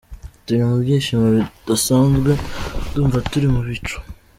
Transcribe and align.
Turi 0.45 0.61
mu 0.69 0.75
byishimo 0.83 1.25
bidasanzwe, 1.35 2.31
ndumva 2.89 3.17
turi 3.29 3.47
mu 3.53 3.61
bicu. 3.67 3.97